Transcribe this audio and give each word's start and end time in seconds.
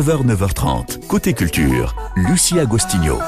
9h, 0.00 0.24
9h30. 0.24 1.06
Côté 1.08 1.34
culture, 1.34 1.94
Lucie 2.16 2.58
Agostinho. 2.58 3.18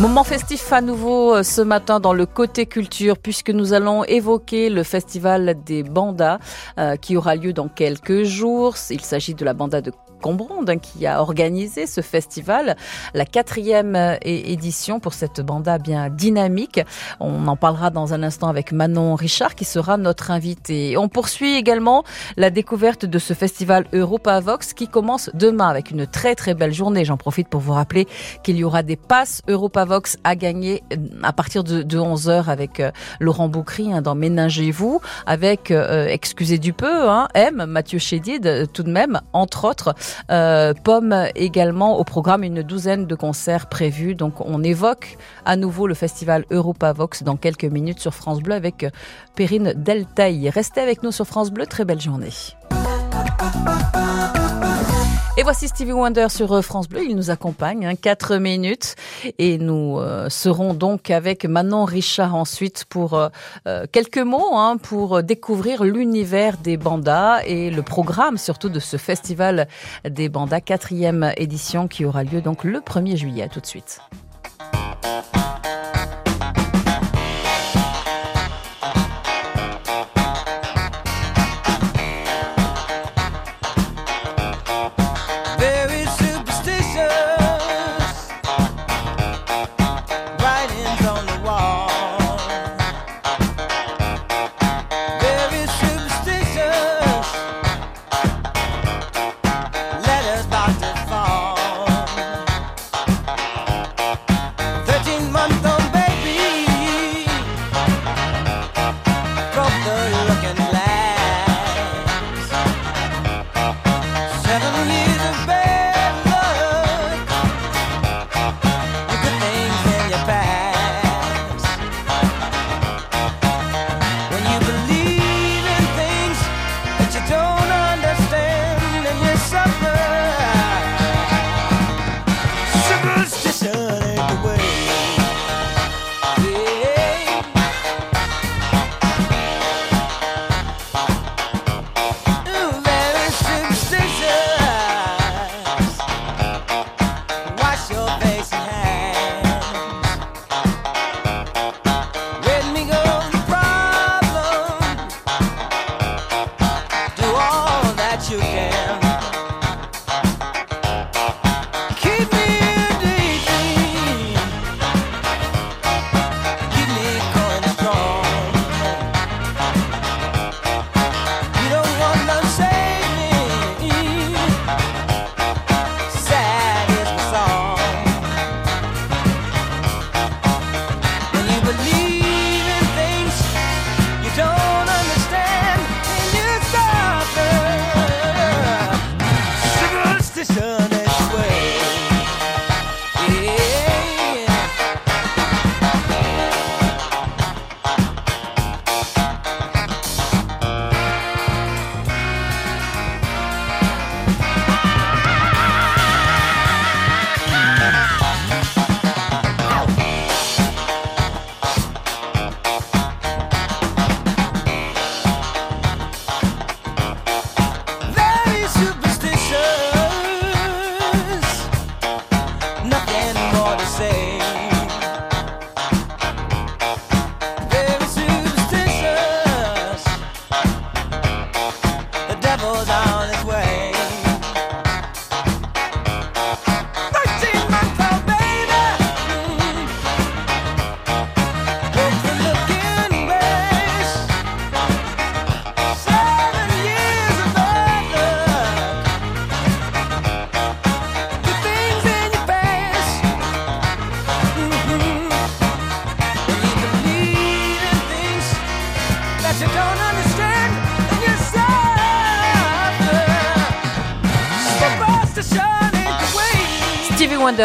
Moment 0.00 0.24
festif 0.24 0.72
à 0.72 0.80
nouveau 0.80 1.36
euh, 1.36 1.42
ce 1.44 1.60
matin 1.60 2.00
dans 2.00 2.12
le 2.12 2.26
côté 2.26 2.66
culture 2.66 3.16
puisque 3.16 3.50
nous 3.50 3.74
allons 3.74 4.02
évoquer 4.02 4.70
le 4.70 4.82
festival 4.82 5.54
des 5.64 5.84
bandas 5.84 6.40
euh, 6.78 6.96
qui 6.96 7.16
aura 7.16 7.36
lieu 7.36 7.52
dans 7.52 7.68
quelques 7.68 8.24
jours. 8.24 8.74
Il 8.90 9.02
s'agit 9.02 9.34
de 9.34 9.44
la 9.44 9.54
banda 9.54 9.80
de 9.80 9.92
Combronde 10.20 10.70
hein, 10.70 10.78
qui 10.78 11.06
a 11.06 11.20
organisé 11.20 11.86
ce 11.86 12.00
festival, 12.00 12.76
la 13.14 13.24
quatrième 13.24 13.96
euh, 13.96 14.16
édition 14.22 15.00
pour 15.00 15.14
cette 15.14 15.40
banda 15.40 15.78
bien 15.78 16.08
dynamique. 16.10 16.80
On 17.18 17.46
en 17.48 17.56
parlera 17.56 17.90
dans 17.90 18.14
un 18.14 18.22
instant 18.22 18.48
avec 18.48 18.72
Manon 18.72 19.14
Richard 19.14 19.54
qui 19.54 19.64
sera 19.64 19.96
notre 19.96 20.30
invité. 20.30 20.96
On 20.96 21.08
poursuit 21.08 21.56
également 21.56 22.04
la 22.36 22.50
découverte 22.50 23.04
de 23.04 23.18
ce 23.18 23.34
festival 23.34 23.86
Europa 23.92 24.38
Vox 24.40 24.74
qui 24.74 24.88
commence 24.88 25.30
demain 25.34 25.68
avec 25.68 25.90
une 25.90 26.06
très 26.06 26.34
très 26.34 26.54
belle 26.54 26.72
journée. 26.72 27.04
J'en 27.04 27.16
profite 27.16 27.48
pour 27.48 27.60
vous 27.60 27.72
rappeler 27.72 28.06
qu'il 28.42 28.56
y 28.56 28.64
aura 28.64 28.82
des 28.82 28.96
passes 28.96 29.42
Europa 29.48 29.84
Vox 29.84 30.18
à 30.24 30.36
gagner 30.36 30.82
euh, 30.92 30.96
à 31.22 31.32
partir 31.32 31.64
de, 31.64 31.82
11h 31.82 32.46
avec 32.46 32.80
euh, 32.80 32.90
Laurent 33.18 33.48
Boucry 33.48 33.92
hein, 33.92 34.02
dans 34.02 34.14
Ménagez-vous, 34.14 35.00
avec, 35.26 35.70
excusez 35.70 36.58
du 36.58 36.72
peu, 36.72 37.08
hein, 37.08 37.28
M, 37.34 37.64
Mathieu 37.66 37.98
Chédid 37.98 38.68
tout 38.72 38.82
de 38.82 38.90
même, 38.90 39.20
entre 39.32 39.64
autres. 39.64 39.94
Euh, 40.30 40.74
Pomme 40.84 41.26
également 41.34 41.98
au 41.98 42.04
programme 42.04 42.42
une 42.42 42.62
douzaine 42.62 43.06
de 43.06 43.14
concerts 43.14 43.68
prévus. 43.68 44.14
Donc 44.14 44.40
on 44.40 44.62
évoque 44.62 45.16
à 45.44 45.56
nouveau 45.56 45.86
le 45.86 45.94
festival 45.94 46.44
Europa 46.50 46.92
Vox 46.92 47.22
dans 47.22 47.36
quelques 47.36 47.64
minutes 47.64 48.00
sur 48.00 48.14
France 48.14 48.40
Bleu 48.40 48.54
avec 48.54 48.86
Perrine 49.34 49.72
Deltaï. 49.76 50.48
Restez 50.50 50.80
avec 50.80 51.02
nous 51.02 51.12
sur 51.12 51.26
France 51.26 51.50
Bleu. 51.50 51.66
Très 51.66 51.84
belle 51.84 52.00
journée. 52.00 52.30
Et 55.36 55.42
voici 55.44 55.68
Stevie 55.68 55.92
Wonder 55.92 56.26
sur 56.28 56.52
euh, 56.52 56.60
France 56.60 56.88
Bleu. 56.88 57.04
Il 57.08 57.14
nous 57.14 57.30
accompagne, 57.30 57.86
hein, 57.86 57.94
4 57.94 58.36
minutes. 58.38 58.96
Et 59.38 59.58
nous 59.58 59.98
euh, 59.98 60.28
serons 60.28 60.74
donc 60.74 61.10
avec 61.10 61.44
Manon 61.44 61.84
Richard 61.84 62.34
ensuite 62.34 62.84
pour 62.88 63.14
euh, 63.14 63.28
quelques 63.92 64.18
mots, 64.18 64.56
hein, 64.56 64.76
pour 64.76 65.22
découvrir 65.22 65.84
l'univers 65.84 66.58
des 66.58 66.76
bandas 66.76 67.42
et 67.46 67.70
le 67.70 67.82
programme 67.82 68.38
surtout 68.38 68.68
de 68.68 68.80
ce 68.80 68.96
festival 68.96 69.68
des 70.04 70.28
bandas, 70.28 70.60
quatrième 70.60 71.32
édition 71.36 71.86
qui 71.86 72.04
aura 72.04 72.24
lieu 72.24 72.40
donc 72.40 72.64
le 72.64 72.80
1er 72.80 73.16
juillet. 73.16 73.48
tout 73.48 73.60
de 73.60 73.66
suite. 73.66 74.00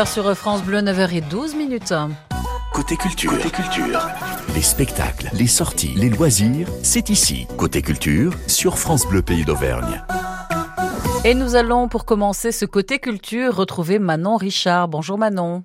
Sur 0.05 0.33
France 0.35 0.63
Bleu, 0.63 0.79
9h12 0.79 1.55
minutes. 1.57 1.93
Côté 2.73 2.95
culture. 2.95 3.31
Côté 3.31 3.49
culture. 3.49 3.99
Les 4.55 4.61
spectacles, 4.61 5.29
les 5.33 5.47
sorties, 5.47 5.93
les 5.97 6.09
loisirs, 6.09 6.67
c'est 6.81 7.09
ici. 7.09 7.45
Côté 7.57 7.81
culture, 7.81 8.33
sur 8.47 8.77
France 8.77 9.05
Bleu 9.05 9.21
Pays 9.21 9.43
d'Auvergne. 9.43 10.01
Et 11.25 11.33
nous 11.33 11.55
allons, 11.55 11.89
pour 11.89 12.05
commencer 12.05 12.53
ce 12.53 12.65
côté 12.65 12.99
culture, 12.99 13.53
retrouver 13.53 13.99
Manon 13.99 14.37
Richard. 14.37 14.87
Bonjour 14.87 15.17
Manon. 15.17 15.63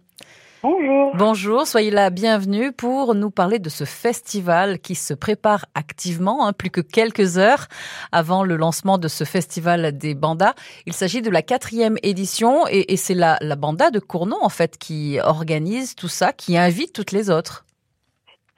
Bonjour. 0.62 1.12
Bonjour, 1.16 1.66
soyez 1.66 1.90
la 1.90 2.10
bienvenue 2.10 2.70
pour 2.70 3.14
nous 3.14 3.30
parler 3.30 3.58
de 3.58 3.70
ce 3.70 3.84
festival 3.84 4.78
qui 4.78 4.94
se 4.94 5.14
prépare 5.14 5.64
activement, 5.74 6.46
hein, 6.46 6.52
plus 6.52 6.68
que 6.68 6.82
quelques 6.82 7.38
heures 7.38 7.66
avant 8.12 8.44
le 8.44 8.56
lancement 8.56 8.98
de 8.98 9.08
ce 9.08 9.24
festival 9.24 9.96
des 9.96 10.14
bandas. 10.14 10.52
Il 10.84 10.92
s'agit 10.92 11.22
de 11.22 11.30
la 11.30 11.40
quatrième 11.40 11.96
édition 12.02 12.66
et, 12.68 12.96
c'est 12.98 13.14
la, 13.14 13.38
la 13.40 13.56
banda 13.56 13.90
de 13.90 14.00
Cournon 14.00 14.36
en 14.42 14.50
fait 14.50 14.76
qui 14.76 15.18
organise 15.24 15.94
tout 15.94 16.08
ça, 16.08 16.34
qui 16.34 16.58
invite 16.58 16.92
toutes 16.92 17.12
les 17.12 17.30
autres. 17.30 17.64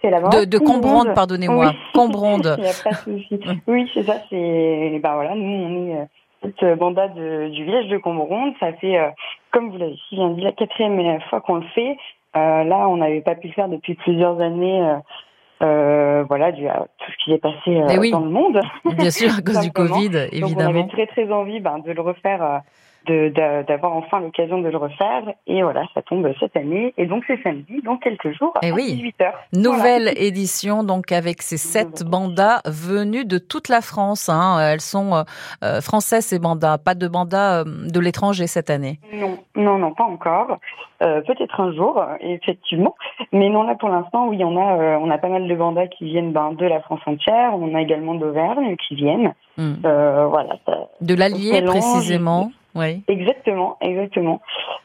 C'est 0.00 0.10
la 0.10 0.20
de, 0.20 0.44
de 0.44 0.58
Combronde, 0.58 1.14
pardonnez-moi. 1.14 1.68
Oui. 1.68 1.76
Combronde. 1.94 2.56
Il 2.58 2.64
n'y 2.64 2.68
a 2.68 2.72
pas 2.82 2.90
de 2.90 3.18
souci. 3.18 3.40
Oui, 3.68 3.88
c'est 3.94 4.02
ça. 4.02 4.16
C'est 4.28 4.98
ben 5.00 5.14
voilà, 5.14 5.36
nous 5.36 5.44
on 5.44 5.86
est 5.92 6.08
euh, 6.44 6.48
cette 6.58 6.78
banda 6.78 7.08
de, 7.08 7.48
du 7.48 7.64
village 7.64 7.88
de 7.88 7.98
Combronde. 7.98 8.54
Ça 8.60 8.72
fait, 8.74 8.98
euh, 8.98 9.08
comme 9.50 9.70
vous 9.70 9.78
l'avez 9.78 9.98
si 10.08 10.16
bien 10.16 10.30
dit, 10.30 10.42
la 10.42 10.52
quatrième 10.52 11.20
fois 11.22 11.40
qu'on 11.40 11.56
le 11.56 11.66
fait. 11.74 11.96
Euh, 12.34 12.64
là, 12.64 12.88
on 12.88 12.96
n'avait 12.96 13.20
pas 13.20 13.34
pu 13.34 13.48
le 13.48 13.52
faire 13.52 13.68
depuis 13.68 13.94
plusieurs 13.94 14.40
années. 14.40 14.80
Euh, 14.80 14.96
euh 15.62 16.24
voilà, 16.24 16.50
dû 16.50 16.66
à 16.66 16.86
tout 16.98 17.12
ce 17.12 17.24
qui 17.24 17.32
est 17.32 17.38
passé 17.38 17.68
euh, 17.68 17.98
oui. 17.98 18.10
dans 18.10 18.20
le 18.20 18.30
monde. 18.30 18.60
Bien 18.96 19.10
sûr, 19.10 19.30
à 19.36 19.42
cause 19.42 19.60
du 19.60 19.70
Covid, 19.72 20.28
évidemment. 20.32 20.48
Donc, 20.48 20.58
on 20.58 20.66
avait 20.66 20.88
très 20.88 21.06
très 21.06 21.30
envie 21.30 21.60
ben, 21.60 21.78
de 21.80 21.92
le 21.92 22.00
refaire 22.00 22.62
d'avoir 23.06 23.94
enfin 23.94 24.20
l'occasion 24.20 24.60
de 24.60 24.68
le 24.68 24.76
refaire. 24.76 25.22
Et 25.46 25.62
voilà, 25.62 25.84
ça 25.94 26.02
tombe 26.02 26.30
cette 26.38 26.56
année. 26.56 26.94
Et 26.96 27.06
donc 27.06 27.24
c'est 27.26 27.42
samedi, 27.42 27.80
dans 27.84 27.96
quelques 27.96 28.32
jours, 28.32 28.54
et 28.62 28.70
à 28.70 28.74
oui. 28.74 29.12
18h. 29.20 29.32
Nouvelle 29.54 30.12
édition, 30.16 30.84
donc 30.84 31.12
avec 31.12 31.42
ces 31.42 31.56
sept 31.56 32.04
bandas 32.04 32.60
venus 32.66 33.26
de 33.26 33.38
toute 33.38 33.68
la 33.68 33.80
France. 33.80 34.28
Hein. 34.28 34.58
Elles 34.60 34.80
sont 34.80 35.14
euh, 35.14 35.22
euh, 35.62 35.80
françaises, 35.80 36.26
ces 36.26 36.38
bandas, 36.38 36.78
pas 36.78 36.94
de 36.94 37.08
bandas 37.08 37.60
euh, 37.60 37.64
de 37.64 38.00
l'étranger 38.00 38.46
cette 38.46 38.70
année. 38.70 38.98
Non, 39.12 39.38
non, 39.56 39.78
non, 39.78 39.92
pas 39.92 40.04
encore. 40.04 40.58
Euh, 41.02 41.20
Peut-être 41.22 41.60
un 41.60 41.72
jour, 41.72 42.02
effectivement. 42.20 42.94
Mais 43.32 43.48
non, 43.48 43.64
là 43.64 43.74
pour 43.74 43.88
l'instant, 43.88 44.28
oui, 44.28 44.42
on 44.44 44.56
a, 44.56 44.98
on 44.98 45.10
a 45.10 45.18
pas 45.18 45.28
mal 45.28 45.48
de 45.48 45.54
bandas 45.54 45.88
qui 45.88 46.04
viennent 46.04 46.32
ben, 46.32 46.52
de 46.52 46.66
la 46.66 46.80
France 46.80 47.00
entière. 47.06 47.52
On 47.54 47.74
a 47.74 47.80
également 47.80 48.14
d'Auvergne 48.14 48.76
qui 48.76 48.94
viennent. 48.94 49.34
Mm. 49.56 49.74
voilà. 49.82 50.56
De 51.00 51.14
l'Allier 51.14 51.62
précisément. 51.62 52.50
Oui. 52.74 53.02
Exactement, 53.08 53.76
exactement. 53.80 54.40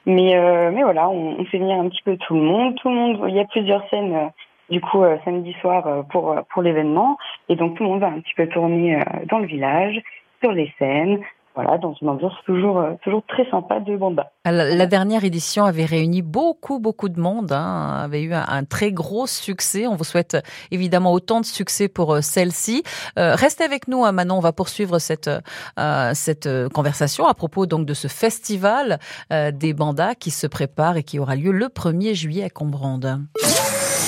Mais 0.06 0.36
euh, 0.36 0.72
mais 0.72 0.84
voilà, 0.84 1.10
on, 1.10 1.44
fait 1.46 1.58
venir 1.58 1.80
un 1.80 1.90
petit 1.90 2.04
peu 2.04 2.18
tout 2.18 2.36
le 2.36 2.42
monde. 2.42 2.76
Tout 2.76 2.90
le 2.90 2.96
monde, 2.96 3.26
il 3.28 3.36
y 3.36 3.40
a 3.40 3.46
plusieurs 3.46 3.88
scènes 3.90 4.14
euh, 4.14 4.28
du 4.70 4.82
coup 4.82 5.04
euh, 5.04 5.18
samedi 5.24 5.54
soir 5.62 6.06
pour 6.10 6.36
pour 6.50 6.62
l'événement 6.62 7.18
et 7.50 7.56
donc 7.56 7.78
tout 7.78 7.84
le 7.84 7.90
monde 7.90 8.02
va 8.02 8.08
un 8.08 8.20
petit 8.20 8.34
peu 8.36 8.48
tourner 8.48 9.00
dans 9.30 9.40
le 9.40 9.48
village, 9.48 10.02
sur 10.42 10.52
les 10.52 10.74
scènes, 10.78 11.20
voilà, 11.58 11.80
dans 11.80 11.96
une 12.04 12.10
ambiance 12.10 12.34
toujours, 12.46 12.78
euh, 12.78 12.94
toujours 13.02 13.24
très 13.28 13.50
sympa 13.50 13.80
de 13.80 13.98
banda. 13.98 14.32
La, 14.46 14.52
la 14.76 14.86
dernière 14.86 15.24
édition 15.24 15.66
avait 15.66 15.86
réuni 15.86 16.22
beaucoup, 16.22 16.78
beaucoup 16.78 17.10
de 17.10 17.20
monde, 17.20 17.52
hein, 17.52 17.98
avait 18.04 18.22
eu 18.22 18.32
un, 18.32 18.64
très 18.64 18.92
gros 18.92 19.26
succès. 19.26 19.88
On 19.88 19.96
vous 19.96 20.04
souhaite 20.04 20.38
évidemment 20.70 21.14
autant 21.14 21.42
de 21.42 21.48
succès 21.48 21.88
pour 21.88 22.14
euh, 22.14 22.22
celle-ci. 22.22 22.84
Euh, 23.18 23.34
restez 23.34 23.64
avec 23.64 23.88
nous, 23.88 24.06
hein, 24.06 24.12
Manon, 24.12 24.38
on 24.38 24.40
va 24.40 24.54
poursuivre 24.54 25.00
cette, 25.00 25.32
euh, 25.80 26.12
cette 26.14 26.48
conversation 26.76 27.26
à 27.26 27.34
propos 27.34 27.66
donc 27.66 27.88
de 27.88 27.96
ce 27.96 28.08
festival 28.08 29.00
des 29.32 29.74
bandas 29.74 30.14
qui 30.14 30.30
se 30.30 30.46
prépare 30.46 30.98
et 30.98 31.04
qui 31.04 31.18
aura 31.18 31.36
lieu 31.36 31.52
le 31.52 31.70
1er 31.70 32.14
juillet 32.14 32.44
à 32.44 32.52
Combronde. 32.52 33.20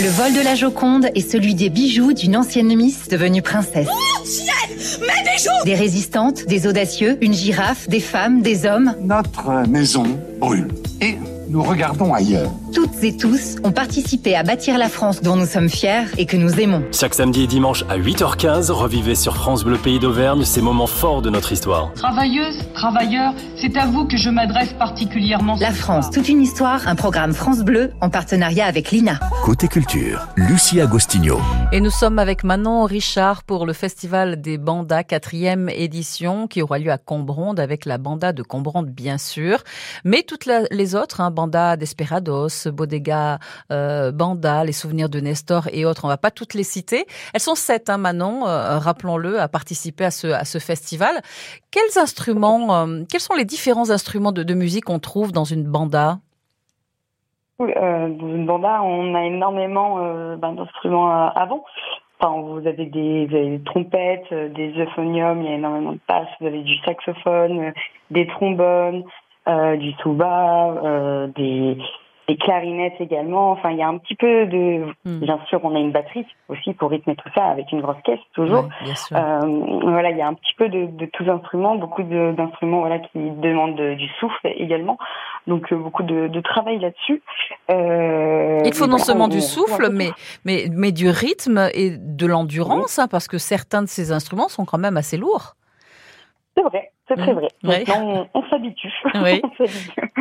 Le 0.02 0.08
vol 0.08 0.34
de 0.34 0.40
la 0.42 0.56
Joconde 0.56 1.10
est 1.14 1.30
celui 1.30 1.56
des 1.56 1.70
bijoux 1.70 2.14
d'une 2.14 2.38
ancienne 2.38 2.74
Miss 2.74 3.10
devenue 3.10 3.42
princesse. 3.42 3.90
Oh, 3.92 4.26
ciel 4.26 4.56
Mes 5.02 5.30
bijoux 5.30 5.66
Des 5.66 5.76
résistantes, 5.76 6.46
des 6.46 6.68
audacieux, 6.68 7.18
une 7.20 7.34
girafe, 7.34 7.90
des 7.90 8.00
femmes, 8.00 8.42
des 8.42 8.66
hommes. 8.66 8.96
Notre 9.02 9.68
maison 9.68 10.06
brûle. 10.40 10.70
Et 11.02 11.18
nous 11.50 11.64
regardons 11.64 12.14
ailleurs. 12.14 12.52
Toutes 12.74 13.04
et 13.04 13.18
tous 13.18 13.58
ont 13.64 13.72
participé 13.72 14.36
à 14.36 14.44
bâtir 14.44 14.78
la 14.78 14.88
France 14.88 15.22
dont 15.22 15.36
nous 15.36 15.46
sommes 15.46 15.70
fiers 15.70 16.06
et 16.18 16.26
que 16.26 16.38
nous 16.38 16.60
aimons. 16.60 16.84
Chaque 16.92 17.16
samedi 17.16 17.44
et 17.44 17.48
dimanche 17.48 17.84
à 17.90 17.98
8h15, 17.98 18.72
revivez 18.72 19.16
sur 19.16 19.36
France 19.36 19.64
Bleu 19.64 19.78
Pays 19.78 20.00
d'Auvergne 20.00 20.46
ces 20.46 20.62
moments 20.62 20.88
forts 20.88 21.22
de 21.22 21.30
notre 21.30 21.52
histoire. 21.52 21.92
Travailleuses, 21.94 22.60
travailleurs, 22.74 23.34
c'est 23.56 23.76
à 23.78 23.88
vous 23.88 24.06
que 24.06 24.18
je 24.18 24.30
m'adresse 24.30 24.74
particulièrement. 24.74 25.58
La 25.60 25.72
France, 25.72 26.12
toute 26.12 26.30
une 26.30 26.42
histoire, 26.42 26.88
un 26.88 26.96
programme 26.96 27.34
France 27.34 27.60
Bleu 27.60 27.92
en 28.02 28.10
partenariat 28.10 28.66
avec 28.66 28.92
l'INA. 28.92 29.20
Côté 29.44 29.68
culture, 29.68 30.28
Lucie 30.36 30.80
Agostinho. 30.80 31.40
Et 31.72 31.82
nous 31.82 31.92
sommes 31.92 32.18
avec 32.18 32.44
Manon 32.44 32.86
Richard 32.86 33.44
pour 33.44 33.68
le 33.68 33.74
Festival 33.74 34.42
des 34.42 34.58
Bandas, 34.58 35.04
quatrième 35.04 35.70
édition, 35.70 36.48
qui 36.48 36.64
aura 36.64 36.80
lieu 36.80 36.90
à 36.90 36.98
Combronde 36.98 37.60
avec 37.60 37.86
la 37.86 38.00
banda 38.00 38.34
de 38.34 38.42
Combronde, 38.42 38.90
bien 38.90 39.20
sûr. 39.20 39.64
Mais 40.04 40.24
toutes 40.24 40.50
les 40.72 40.96
autres, 40.96 41.22
hein, 41.22 41.30
banda 41.30 41.78
Desperados, 41.78 42.72
Bodega, 42.74 43.38
euh, 43.72 44.12
Banda, 44.12 44.64
les 44.64 44.72
souvenirs 44.72 45.10
de 45.10 45.20
Nestor 45.20 45.70
et 45.72 45.86
autres. 45.86 46.06
On 46.06 46.08
va 46.08 46.18
pas 46.18 46.32
toutes 46.32 46.56
les 46.56 46.64
citer. 46.64 47.06
Elles 47.36 47.40
sont 47.40 47.54
sept, 47.54 47.92
hein, 47.92 48.00
Manon, 48.00 48.48
euh, 48.48 48.80
rappelons-le, 48.80 49.40
à 49.40 49.48
participer 49.48 50.06
à 50.06 50.12
ce, 50.12 50.26
à 50.26 50.46
ce 50.46 50.58
festival. 50.58 51.22
Quels 51.70 52.02
instruments, 52.02 52.88
euh, 52.88 53.04
quels 53.08 53.22
sont 53.22 53.36
les 53.36 53.46
différents 53.46 53.92
instruments 53.92 54.32
de, 54.32 54.42
de 54.42 54.54
musique 54.56 54.86
qu'on 54.86 54.98
trouve 54.98 55.32
dans 55.32 55.46
une 55.46 55.66
banda? 55.66 56.18
Oui, 57.60 57.72
euh, 57.76 58.10
dans 58.10 58.28
une 58.28 58.46
banda, 58.46 58.82
on 58.84 59.14
a 59.16 59.26
énormément 59.26 60.00
euh, 60.00 60.36
ben, 60.38 60.54
d'instruments 60.54 61.30
avant. 61.30 61.66
Enfin, 62.20 62.42
vous 62.42 62.66
avez 62.68 62.86
des, 62.86 63.26
vous 63.26 63.36
avez 63.36 63.58
des 63.58 63.64
trompettes, 63.64 64.34
des 64.34 64.72
euphoniums, 64.78 65.42
il 65.42 65.50
y 65.50 65.54
a 65.54 65.56
énormément 65.56 65.94
de 65.94 66.00
basses, 66.08 66.28
vous 66.40 66.48
avez 66.48 66.62
du 66.62 66.78
saxophone, 66.80 67.74
des 68.12 68.28
trombones, 68.28 69.04
euh, 69.48 69.78
du 69.78 69.96
tuba, 69.96 70.76
euh, 70.84 71.28
des, 71.36 71.78
des 72.30 72.38
clarinettes 72.38 73.02
également. 73.02 73.52
Enfin, 73.52 73.72
il 73.72 73.78
y 73.78 73.82
a 73.82 73.88
un 73.88 73.98
petit 73.98 74.16
peu 74.16 74.46
de. 74.46 74.86
Hmm. 75.04 75.20
Bien 75.20 75.40
sûr, 75.50 75.60
on 75.64 75.76
a 75.76 75.80
une 75.80 75.92
batterie 75.92 76.26
aussi 76.48 76.74
pour 76.74 76.92
rythmer 76.92 77.16
tout 77.16 77.30
ça 77.36 77.44
avec 77.46 77.72
une 77.72 77.82
grosse 77.82 78.02
caisse 78.06 78.20
toujours. 78.34 78.66
Ouais, 78.66 78.86
bien 78.86 78.96
sûr. 78.96 79.18
Euh, 79.18 79.40
voilà, 79.84 80.12
il 80.12 80.18
y 80.18 80.22
a 80.22 80.28
un 80.28 80.36
petit 80.36 80.54
peu 80.58 80.70
de, 80.70 80.86
de 80.86 81.06
tous 81.08 81.28
instruments, 81.30 81.76
beaucoup 81.76 82.04
d'instruments 82.04 82.80
voilà 82.82 83.00
qui 83.00 83.10
demandent 83.16 83.76
de- 83.76 83.96
du 83.96 84.08
souffle 84.20 84.48
également. 84.56 84.98
Donc 85.48 85.72
euh, 85.74 85.76
beaucoup 85.76 86.04
de, 86.04 86.28
de 86.28 86.42
travail 86.42 86.80
là-dessus. 86.80 87.22
Euh, 87.72 88.60
Il 88.64 88.74
faut 88.74 88.88
non 88.88 88.98
seulement 89.00 89.28
du 89.28 89.42
souffle, 89.42 89.90
mais, 89.92 90.10
mais, 90.46 90.66
mais 90.72 90.92
du 90.92 91.10
rythme 91.10 91.70
et 91.74 91.98
de 91.98 92.26
l'endurance, 92.28 93.00
hein, 93.00 93.08
parce 93.10 93.28
que 93.28 93.38
certains 93.38 93.82
de 93.82 93.88
ces 93.88 94.12
instruments 94.12 94.50
sont 94.50 94.66
quand 94.66 94.78
même 94.78 94.98
assez 94.98 95.18
lourds. 95.18 95.56
C'est 96.56 96.64
vrai, 96.64 96.92
c'est 97.10 97.16
très 97.16 97.34
vrai. 97.34 97.48
Maintenant, 97.64 98.30
on, 98.34 98.40
on 98.40 98.50
s'habitue. 98.50 98.94
Oui. 99.16 99.42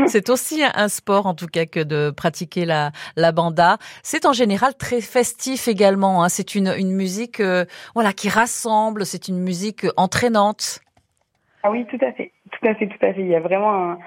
C'est 0.07 0.29
aussi 0.31 0.65
un- 0.65 0.73
un 0.75 0.89
sport, 0.89 1.27
en 1.27 1.35
tout 1.35 1.47
cas, 1.47 1.67
que 1.67 1.81
de 1.81 2.11
pratiquer 2.11 2.65
la, 2.65 2.91
la 3.17 3.31
banda. 3.31 3.77
C'est 4.03 4.27
en 4.27 4.33
général 4.33 4.75
très 4.75 5.01
festif 5.01 5.69
également. 5.69 6.25
hein. 6.25 6.29
C'est 6.29 6.55
une, 6.57 6.73
une 6.77 6.93
musique 6.93 7.39
euh, 7.41 7.65
voilà, 7.95 8.13
qui 8.13 8.29
rassemble, 8.29 9.07
c'est 9.07 9.29
une 9.29 9.39
musique 9.39 9.87
entraînante. 9.97 10.81
Ah 11.63 11.71
oui, 11.71 11.87
tout 11.91 11.99
à 12.05 12.13
fait, 12.13 12.33
tout 12.51 12.67
à 12.69 12.75
fait, 12.75 12.87
tout 12.89 13.05
à 13.07 13.13
fait. 13.13 13.21
Il 13.21 13.29
y 13.29 13.35
a 13.37 13.41
vraiment 13.41 13.75
un, 13.93 13.99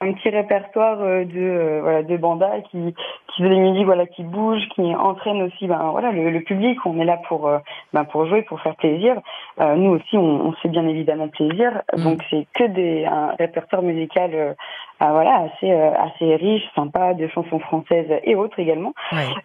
un 0.00 0.12
petit 0.12 0.30
répertoire 0.30 1.00
euh, 1.00 1.24
de 1.24 1.40
euh, 1.40 1.80
voilà 1.82 2.02
de 2.02 2.16
bandas 2.16 2.60
qui 2.70 2.94
qui 3.28 3.42
fait 3.42 3.48
des 3.48 3.58
musiques 3.58 3.84
voilà 3.84 4.06
qui 4.06 4.22
bougent, 4.22 4.68
qui 4.74 4.94
entraînent 4.94 5.42
aussi 5.42 5.66
ben 5.66 5.90
voilà 5.90 6.12
le, 6.12 6.30
le 6.30 6.40
public. 6.42 6.78
On 6.86 7.00
est 7.00 7.04
là 7.04 7.18
pour 7.28 7.48
euh, 7.48 7.58
ben 7.92 8.04
pour 8.04 8.26
jouer, 8.26 8.42
pour 8.42 8.60
faire 8.60 8.76
plaisir. 8.76 9.16
Euh, 9.60 9.74
nous 9.74 9.90
aussi, 9.90 10.16
on, 10.16 10.46
on 10.46 10.52
fait 10.52 10.68
bien 10.68 10.86
évidemment 10.86 11.28
plaisir. 11.28 11.82
Mm. 11.96 12.02
Donc 12.04 12.22
c'est 12.30 12.46
que 12.54 12.64
des 12.64 13.04
un 13.06 13.34
répertoire 13.38 13.82
musical 13.82 14.30
euh, 14.34 14.54
ah, 15.00 15.12
voilà 15.12 15.46
assez 15.46 15.70
euh, 15.70 15.90
assez 15.94 16.36
riche, 16.36 16.64
sympa, 16.74 17.14
de 17.14 17.26
chansons 17.28 17.58
françaises 17.58 18.12
et 18.22 18.34
autres 18.36 18.58
également. 18.60 18.94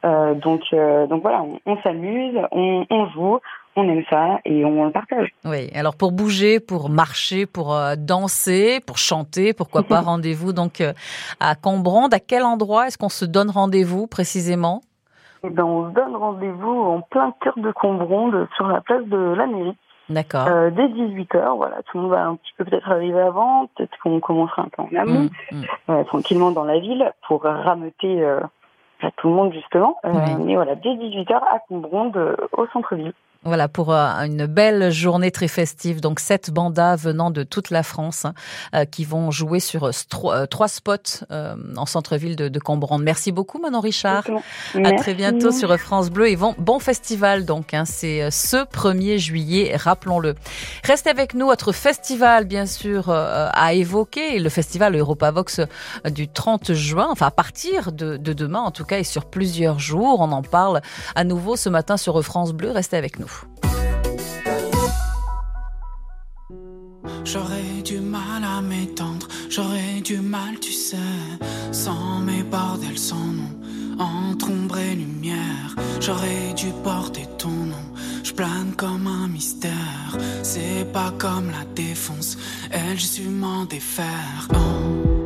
Euh, 0.06 0.36
donc 0.36 0.62
euh, 0.74 1.08
donc 1.08 1.24
voilà, 1.24 1.42
on, 1.44 1.60
on 1.66 1.78
s'amuse, 1.82 2.38
on, 2.52 2.86
on 2.90 3.08
joue, 3.10 3.40
on 3.76 3.90
aime 3.90 4.04
ça 4.10 4.40
et 4.46 4.64
on 4.66 4.86
le 4.86 4.92
partage. 4.92 5.30
Oui, 5.46 5.70
alors 5.74 5.96
pour 5.96 6.12
bouger, 6.12 6.60
pour 6.60 6.90
marcher, 6.90 7.46
pour 7.46 7.74
euh, 7.76 7.96
danser, 7.98 8.80
pour 8.86 8.98
chanter, 8.98 9.54
pourquoi 9.54 9.84
pas 9.84 10.02
rendez-vous 10.12 10.54
donc 10.54 10.82
euh, 10.82 10.94
à 11.40 11.56
Combronde. 11.56 12.14
À 12.14 12.20
quel 12.20 12.44
endroit 12.44 12.88
est-ce 12.88 12.98
qu'on 12.98 13.10
se 13.10 13.26
donne 13.26 13.50
rendez-vous 13.50 14.08
précisément? 14.08 14.82
Eh 15.46 15.50
ben, 15.50 15.64
on 15.66 15.90
se 15.90 15.94
donne 15.96 16.16
rendez-vous 16.16 16.72
en 16.72 17.02
plein 17.02 17.34
cœur 17.42 17.54
de 17.58 17.72
Combronde 17.72 18.48
sur 18.56 18.68
la 18.68 18.80
place 18.82 19.04
de 19.06 19.18
la 19.18 19.46
mairie 19.48 19.76
D'accord. 20.10 20.48
euh, 20.48 20.70
dès 20.70 20.88
18h. 20.88 21.58
Voilà, 21.58 21.78
tout 21.84 21.98
le 21.98 22.04
monde 22.04 22.12
va 22.12 22.26
un 22.28 22.36
petit 22.36 22.52
peu 22.58 22.64
peut-être 22.66 22.90
arriver 22.90 23.20
avant, 23.20 23.68
peut-être 23.76 23.92
qu'on 24.02 24.20
commencera 24.20 24.62
un 24.62 24.70
peu 24.70 24.84
en 24.84 24.96
amont, 25.02 25.30
Mm, 25.52 25.56
mm. 25.58 25.64
euh, 25.90 26.04
tranquillement 26.06 26.52
dans 26.52 26.64
la 26.64 26.80
ville 26.80 27.12
pour 27.28 27.44
rameuter 27.44 28.22
euh, 28.24 28.40
à 29.02 29.12
tout 29.18 29.28
le 29.28 29.34
monde 29.34 29.52
justement. 29.54 29.98
Oui. 30.06 30.12
Mais 30.46 30.56
voilà, 30.56 30.76
dès 30.76 30.92
18h 30.96 31.34
à 31.34 31.60
Combronde, 31.68 32.38
au 32.54 32.68
centre-ville. 32.68 33.12
Voilà, 33.46 33.68
pour 33.68 33.94
euh, 33.94 34.08
une 34.26 34.46
belle 34.46 34.90
journée 34.92 35.30
très 35.30 35.50
festive. 35.50 36.00
Donc, 36.00 36.22
sept 36.22 36.50
bandas 36.50 36.96
venant 36.96 37.30
de 37.30 37.44
toute 37.44 37.72
la 37.72 37.84
France 37.84 38.24
hein, 38.24 38.34
euh, 38.74 38.86
qui 38.86 39.04
vont 39.04 39.32
jouer 39.32 39.60
sur 39.60 39.92
euh, 39.92 40.46
trois 40.46 40.68
spots 40.68 41.26
en 41.76 41.86
centre-ville 41.86 42.36
de, 42.36 42.48
de 42.48 42.60
Combronde. 42.60 43.04
Merci 43.04 43.32
beaucoup, 43.32 43.60
Manon 43.60 43.82
Richard. 43.82 44.24
À 44.76 44.92
très 44.94 45.14
bientôt 45.14 45.52
sur 45.52 45.78
France 45.78 46.10
Bleu. 46.10 46.30
Et 46.30 46.36
bon, 46.36 46.56
bon 46.58 46.80
festival, 46.80 47.46
donc. 47.46 47.74
Hein, 47.74 47.84
C'est 47.86 48.32
ce 48.32 48.58
1er 48.58 49.18
juillet, 49.18 49.76
rappelons-le. 49.76 50.36
Restez 50.84 51.10
avec 51.10 51.34
nous. 51.34 51.48
Votre 51.48 51.72
festival, 51.72 52.46
bien 52.46 52.66
sûr, 52.66 53.10
a 53.10 53.74
évoqué 53.74 54.40
le 54.40 54.50
festival 54.50 54.96
Europavox 54.96 55.62
du 56.06 56.28
30 56.28 56.74
juin, 56.74 57.08
enfin 57.10 57.28
à 57.28 57.32
partir 57.32 57.92
de, 57.92 58.18
de 58.18 58.34
demain 58.34 58.62
en 58.62 58.72
tout 58.72 58.86
cas, 58.86 59.00
et 59.00 59.04
sur 59.04 59.26
plusieurs 59.26 59.80
jours. 59.80 60.22
On 60.22 60.32
en 60.32 60.44
parle 60.44 60.82
à 61.16 61.24
nouveau 61.24 61.56
ce 61.56 61.70
matin 61.70 61.98
sur 61.98 62.22
France 62.24 62.54
Bleu. 62.54 62.72
Restez 62.72 62.98
avec 62.98 63.20
nous. 63.20 63.33
J'aurais 67.24 67.82
du 67.84 68.00
mal 68.00 68.44
à 68.44 68.62
m'étendre, 68.62 69.28
j'aurais 69.50 70.02
du 70.02 70.20
mal, 70.20 70.60
tu 70.60 70.72
sais, 70.72 70.98
sans 71.72 72.20
mes 72.20 72.44
bordels, 72.44 73.00
sans 73.00 73.16
nom, 73.16 73.50
entre 73.98 74.52
ombre 74.52 74.78
et 74.78 74.96
lumière. 74.96 75.76
J'aurais 76.00 76.54
dû 76.56 76.68
porter 76.84 77.28
ton 77.38 77.50
nom, 77.50 77.88
je 78.24 78.34
plane 78.34 78.74
comme 78.78 79.08
un 79.08 79.28
mystère. 79.28 80.18
C'est 80.44 80.86
pas 80.94 81.12
comme 81.18 81.50
la 81.50 81.66
défonce, 81.74 82.38
elle, 82.72 83.00
su 83.00 83.24
m'en 83.24 83.66
défaire. 83.66 84.48
Oh. 84.54 85.23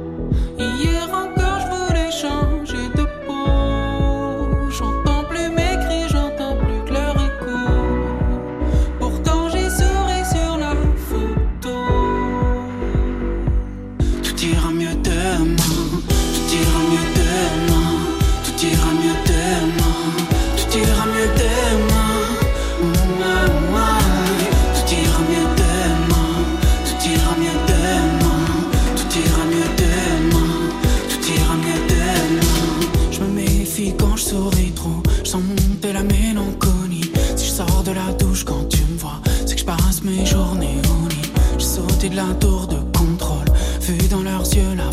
Mes 40.08 40.26
journées 40.26 40.82
au 40.90 41.08
lit. 41.10 41.32
J'ai 41.58 41.66
sauté 41.66 42.10
de 42.10 42.16
la 42.16 42.34
tour 42.40 42.68
de 42.68 42.78
contrôle, 42.98 43.46
vu 43.82 43.98
dans 44.10 44.22
leurs 44.22 44.46
yeux 44.54 44.76
la 44.76 44.92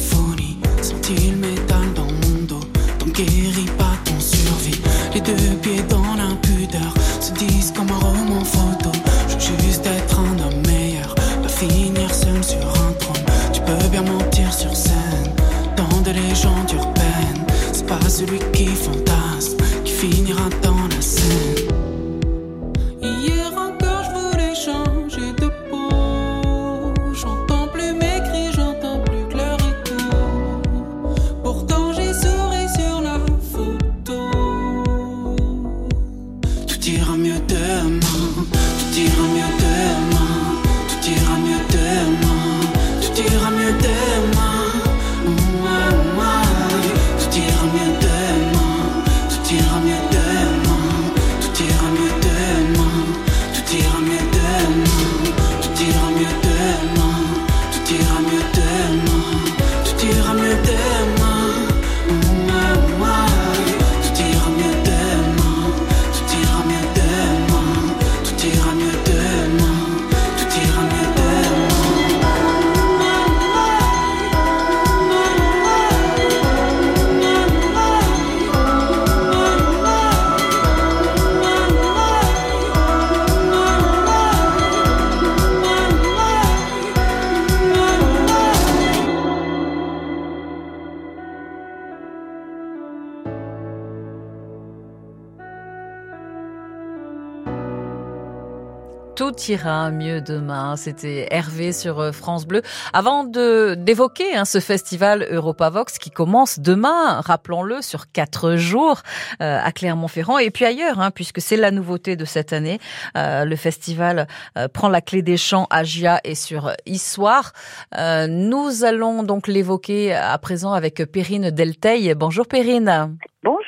ira 99.49 99.91
mieux 99.91 100.21
demain. 100.21 100.77
C'était 100.77 101.29
Hervé 101.31 101.73
sur 101.73 102.01
euh, 102.01 102.13
France 102.13 102.47
Bleu. 102.47 102.63
Avant 102.93 103.25
de 103.25 103.75
d'évoquer 103.75 104.35
hein, 104.35 104.45
ce 104.45 104.61
festival 104.61 105.27
Europavox 105.31 105.99
qui 105.99 106.11
commence 106.11 106.61
demain, 106.61 107.21
rappelons-le, 107.21 107.83
sur 107.83 108.11
quatre 108.11 108.57
jours 108.57 109.03
euh, 109.43 109.59
à 109.63 109.73
Clermont-Ferrand 109.73 110.39
et 110.39 110.51
puis 110.51 110.65
ailleurs, 110.65 111.01
hein, 111.01 111.11
puisque 111.11 111.41
c'est 111.41 111.57
la 111.57 111.71
nouveauté 111.71 112.17
de 112.17 112.25
cette 112.25 112.53
année. 112.53 112.79
Euh, 113.17 113.45
le 113.45 113.57
festival 113.57 114.27
euh, 114.57 114.69
prend 114.69 114.89
la 114.89 115.01
clé 115.01 115.23
des 115.23 115.37
champs 115.37 115.67
à 115.71 115.85
Gia 115.85 116.21
et 116.25 116.35
sur 116.35 116.73
Issoire. 116.87 117.53
Euh, 117.99 118.27
nous 118.27 118.85
allons 118.85 119.23
donc 119.23 119.49
l'évoquer 119.49 120.15
à 120.15 120.37
présent 120.39 120.73
avec 120.73 121.05
Perrine 121.11 121.51
Delteil. 121.51 122.15
Bonjour 122.15 122.47
Perrine. 122.47 123.17
Bonjour. 123.43 123.64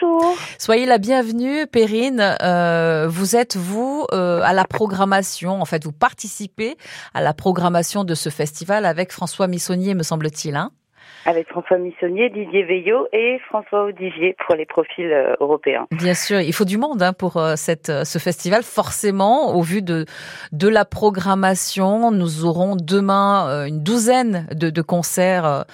Soyez 0.58 0.86
la 0.86 0.98
bienvenue, 0.98 1.66
Perrine. 1.66 2.36
Euh, 2.42 3.06
vous 3.08 3.36
êtes, 3.36 3.56
vous, 3.56 4.06
euh, 4.12 4.40
à 4.42 4.52
la 4.52 4.64
programmation. 4.64 5.60
En 5.60 5.64
fait, 5.64 5.84
vous 5.84 5.92
participez 5.92 6.76
à 7.14 7.22
la 7.22 7.34
programmation 7.34 8.04
de 8.04 8.14
ce 8.14 8.30
festival 8.30 8.84
avec 8.84 9.12
François 9.12 9.46
Missonnier, 9.46 9.94
me 9.94 10.02
semble-t-il. 10.02 10.56
Hein 10.56 10.70
Avec 11.26 11.48
François 11.48 11.78
Missonnier, 11.78 12.30
Didier 12.30 12.62
Veillot 12.62 13.08
et 13.12 13.40
François 13.48 13.86
Audigier 13.86 14.36
pour 14.46 14.54
les 14.54 14.64
profils 14.64 15.10
euh, 15.12 15.34
européens. 15.40 15.88
Bien 15.90 16.14
sûr, 16.14 16.40
il 16.40 16.52
faut 16.52 16.64
du 16.64 16.78
monde 16.78 17.02
hein, 17.02 17.12
pour 17.12 17.36
euh, 17.36 17.54
euh, 17.88 18.04
ce 18.04 18.18
festival. 18.18 18.62
Forcément, 18.62 19.56
au 19.56 19.62
vu 19.62 19.82
de, 19.82 20.06
de 20.52 20.68
la 20.68 20.84
programmation, 20.84 22.12
nous 22.12 22.44
aurons 22.44 22.76
demain 22.76 23.66
une 23.66 23.82
douzaine 23.82 24.46
de, 24.52 24.82
concerts 24.82 25.64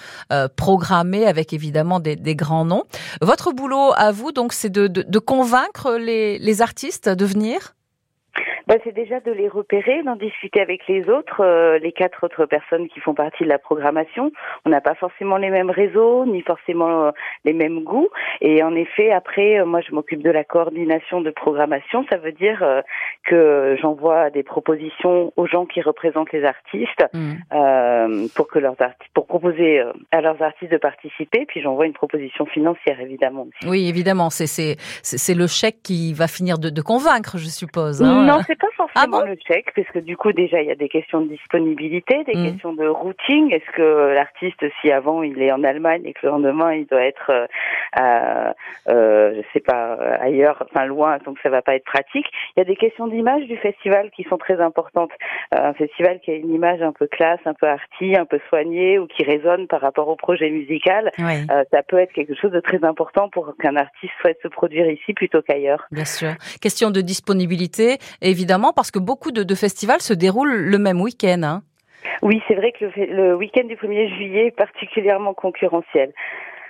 programmés 0.57 1.27
avec 1.27 1.53
évidemment 1.53 1.99
des, 1.99 2.15
des 2.15 2.35
grands 2.35 2.65
noms. 2.65 2.83
Votre 3.21 3.51
boulot 3.53 3.91
à 3.95 4.11
vous, 4.11 4.31
donc, 4.31 4.53
c'est 4.53 4.71
de, 4.71 4.87
de, 4.87 5.03
de 5.03 5.19
convaincre 5.19 5.97
les, 5.99 6.39
les 6.39 6.61
artistes 6.63 7.09
de 7.09 7.25
venir? 7.25 7.75
Bah, 8.67 8.75
c'est 8.83 8.93
déjà 8.93 9.19
de 9.19 9.31
les 9.31 9.47
repérer, 9.47 10.03
d'en 10.03 10.15
discuter 10.15 10.61
avec 10.61 10.87
les 10.87 11.09
autres, 11.09 11.41
euh, 11.41 11.77
les 11.79 11.91
quatre 11.91 12.23
autres 12.23 12.45
personnes 12.45 12.87
qui 12.87 12.99
font 13.01 13.13
partie 13.13 13.43
de 13.43 13.49
la 13.49 13.59
programmation. 13.59 14.31
On 14.65 14.69
n'a 14.69 14.81
pas 14.81 14.95
forcément 14.95 15.37
les 15.37 15.49
mêmes 15.49 15.69
réseaux, 15.69 16.25
ni 16.25 16.41
forcément 16.41 17.07
euh, 17.07 17.11
les 17.45 17.53
mêmes 17.53 17.83
goûts. 17.83 18.07
Et 18.41 18.63
en 18.63 18.73
effet, 18.75 19.11
après, 19.11 19.59
euh, 19.59 19.65
moi, 19.65 19.81
je 19.81 19.93
m'occupe 19.93 20.23
de 20.23 20.31
la 20.31 20.43
coordination 20.43 21.21
de 21.21 21.31
programmation. 21.31 22.05
Ça 22.09 22.17
veut 22.17 22.31
dire 22.31 22.63
euh, 22.63 22.81
que 23.25 23.75
j'envoie 23.81 24.29
des 24.29 24.43
propositions 24.43 25.33
aux 25.35 25.47
gens 25.47 25.65
qui 25.65 25.81
représentent 25.81 26.31
les 26.31 26.45
artistes 26.45 27.05
euh, 27.53 28.27
pour 28.35 28.47
que 28.47 28.59
leurs 28.59 28.81
artistes, 28.81 29.11
pour 29.13 29.27
proposer 29.27 29.81
à 30.11 30.21
leurs 30.21 30.41
artistes 30.41 30.71
de 30.71 30.77
participer. 30.77 31.45
Puis 31.47 31.61
j'envoie 31.61 31.85
une 31.85 31.93
proposition 31.93 32.45
financière, 32.45 32.99
évidemment. 32.99 33.43
aussi. 33.43 33.69
Oui, 33.69 33.89
évidemment, 33.89 34.29
c'est 34.29 34.47
c'est 34.47 34.75
c'est 35.01 35.17
c'est 35.17 35.33
le 35.33 35.47
chèque 35.47 35.81
qui 35.83 36.13
va 36.13 36.27
finir 36.27 36.57
de, 36.59 36.69
de 36.69 36.81
convaincre, 36.81 37.37
je 37.37 37.47
suppose. 37.47 38.01
hein. 38.01 38.25
Non, 38.25 38.39
c'est 38.53 38.59
pas 38.59 38.85
forcément 38.87 39.21
le 39.21 39.35
chèque, 39.47 39.71
parce 39.75 39.87
que 39.89 39.99
du 39.99 40.17
coup 40.17 40.31
déjà 40.31 40.61
il 40.61 40.67
y 40.67 40.71
a 40.71 40.75
des 40.75 40.89
questions 40.89 41.21
de 41.21 41.27
disponibilité, 41.27 42.23
des 42.23 42.33
questions 42.33 42.73
de 42.73 42.87
routing. 42.87 43.53
Est-ce 43.53 43.71
que 43.75 44.13
l'artiste, 44.13 44.63
si 44.81 44.91
avant 44.91 45.23
il 45.23 45.41
est 45.41 45.51
en 45.51 45.63
Allemagne 45.63 46.03
et 46.05 46.13
que 46.13 46.19
le 46.23 46.29
lendemain 46.29 46.73
il 46.73 46.85
doit 46.85 47.03
être, 47.03 47.31
euh, 47.31 48.53
euh, 48.89 49.33
je 49.35 49.41
sais 49.53 49.59
pas, 49.59 49.93
ailleurs, 50.21 50.63
enfin 50.69 50.85
loin, 50.85 51.17
donc 51.25 51.37
ça 51.41 51.49
va 51.49 51.61
pas 51.61 51.75
être 51.75 51.85
pratique. 51.85 52.25
Il 52.55 52.59
y 52.59 52.61
a 52.61 52.65
des 52.65 52.75
questions 52.75 53.07
d'image 53.07 53.45
du 53.45 53.57
festival 53.57 54.11
qui 54.15 54.23
sont 54.23 54.37
très 54.37 54.59
importantes. 54.61 55.11
Euh, 55.53 55.69
un 55.69 55.73
festival 55.73 56.19
qui 56.23 56.31
a 56.31 56.35
une 56.35 56.53
image 56.53 56.81
un 56.81 56.91
peu 56.91 57.07
classe, 57.07 57.39
un 57.45 57.53
peu 57.53 57.67
arty, 57.67 58.15
un 58.15 58.25
peu 58.25 58.39
soignée 58.49 58.99
ou 58.99 59.07
qui 59.07 59.23
résonne 59.23 59.67
par 59.67 59.81
rapport 59.81 60.07
au 60.07 60.15
projet 60.15 60.49
musical, 60.49 61.11
euh, 61.19 61.63
ça 61.71 61.83
peut 61.83 61.97
être 61.97 62.13
quelque 62.13 62.35
chose 62.35 62.51
de 62.51 62.59
très 62.59 62.83
important 62.83 63.29
pour 63.29 63.55
qu'un 63.57 63.75
artiste 63.75 64.13
souhaite 64.21 64.39
se 64.43 64.47
produire 64.47 64.89
ici 64.89 65.13
plutôt 65.13 65.41
qu'ailleurs. 65.41 65.85
Bien 65.91 66.05
sûr. 66.05 66.31
Question 66.61 66.91
de 66.91 67.01
disponibilité, 67.01 67.97
évidemment, 68.21 68.42
parce 68.75 68.91
que 68.91 68.99
beaucoup 68.99 69.31
de, 69.31 69.43
de 69.43 69.55
festivals 69.55 70.01
se 70.01 70.13
déroulent 70.13 70.53
le 70.53 70.77
même 70.77 71.01
week-end. 71.01 71.41
Hein. 71.43 71.63
Oui, 72.21 72.41
c'est 72.47 72.55
vrai 72.55 72.71
que 72.71 72.85
le, 72.85 73.05
le 73.05 73.35
week-end 73.35 73.65
du 73.65 73.75
1er 73.75 74.15
juillet 74.15 74.47
est 74.47 74.55
particulièrement 74.55 75.33
concurrentiel. 75.33 76.13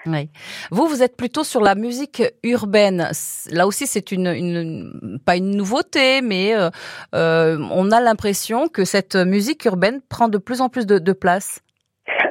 Oui. 0.06 0.30
Vous, 0.72 0.88
vous 0.88 1.02
êtes 1.02 1.16
plutôt 1.16 1.44
sur 1.44 1.62
la 1.62 1.76
musique 1.76 2.24
urbaine. 2.44 3.10
Là 3.52 3.68
aussi, 3.68 3.88
c'est 3.88 4.12
une, 4.12 4.28
une, 4.28 5.20
pas 5.26 5.38
une 5.38 5.56
nouveauté, 5.56 6.22
mais 6.22 6.56
euh, 6.56 6.70
euh, 7.16 7.58
on 7.72 7.92
a 7.92 8.02
l'impression 8.02 8.68
que 8.68 8.84
cette 8.84 9.16
musique 9.16 9.64
urbaine 9.66 10.02
prend 10.10 10.28
de 10.28 10.38
plus 10.38 10.62
en 10.62 10.70
plus 10.70 10.86
de, 10.86 11.00
de 11.00 11.14
place. 11.14 11.62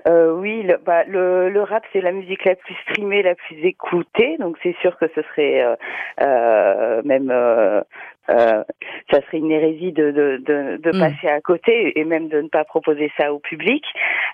Euh, 0.09 0.33
oui, 0.33 0.63
le, 0.63 0.79
bah, 0.85 1.05
le, 1.05 1.49
le 1.49 1.63
rap 1.63 1.85
c'est 1.93 2.01
la 2.01 2.13
musique 2.13 2.45
la 2.45 2.57
plus 2.57 2.75
streamée, 2.89 3.23
la 3.23 3.35
plus 3.35 3.57
écoutée, 3.65 4.37
donc 4.39 4.57
c'est 4.63 4.75
sûr 4.81 4.97
que 4.99 5.07
ce 5.15 5.23
serait 5.23 5.63
euh, 5.63 5.77
euh, 6.21 7.03
même 7.05 7.31
euh, 7.31 7.83
euh, 8.31 8.63
ça 9.11 9.21
serait 9.27 9.39
une 9.39 9.51
hérésie 9.51 9.93
de, 9.93 10.13
de, 10.13 10.43
de, 10.47 10.77
de 10.77 10.97
mm. 10.97 11.01
passer 11.01 11.29
à 11.29 11.41
côté 11.41 11.99
et 11.99 12.05
même 12.05 12.29
de 12.29 12.41
ne 12.41 12.49
pas 12.49 12.65
proposer 12.65 13.11
ça 13.19 13.33
au 13.33 13.41
public. 13.41 13.85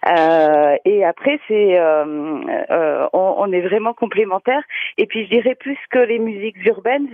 Euh, 0.06 0.76
et 0.84 1.04
après, 1.04 1.40
c'est 1.48 1.78
euh, 1.78 3.06
on, 3.12 3.34
on, 3.38 3.52
est 3.52 3.62
vraiment 3.62 3.94
complémentaires. 3.94 4.62
Et 4.98 5.06
puis, 5.06 5.25
je 5.25 5.30
dirais 5.30 5.54
plus 5.54 5.78
que 5.90 5.98
les 5.98 6.18
musiques 6.18 6.62
urbaines, 6.66 7.08